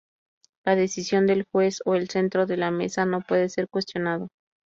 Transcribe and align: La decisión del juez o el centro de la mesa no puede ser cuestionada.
La 0.65 0.75
decisión 0.75 1.27
del 1.27 1.45
juez 1.51 1.83
o 1.85 1.93
el 1.93 2.09
centro 2.09 2.47
de 2.47 2.57
la 2.57 2.71
mesa 2.71 3.05
no 3.05 3.21
puede 3.21 3.49
ser 3.49 3.69
cuestionada. 3.69 4.29